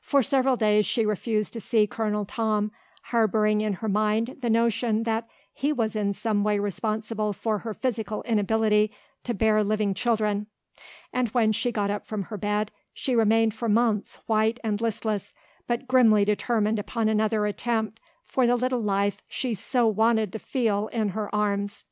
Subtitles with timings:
[0.00, 2.70] For several days she refused to see Colonel Tom,
[3.06, 7.74] harbouring in her mind the notion that he was in some way responsible for her
[7.74, 8.92] physical inability
[9.24, 10.46] to bear living children,
[11.12, 15.34] and when she got up from her bed, she remained for months white and listless
[15.66, 20.86] but grimly determined upon another attempt for the little life she so wanted to feel
[20.92, 21.86] in her arms.